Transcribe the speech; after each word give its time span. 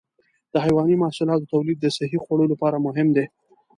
د 0.53 0.55
حيواني 0.65 0.95
محصولاتو 1.03 1.49
تولید 1.53 1.77
د 1.81 1.85
صحي 1.97 2.17
خوړو 2.23 2.45
لپاره 2.53 2.83
مهم 2.85 3.07
دی. 3.15 3.25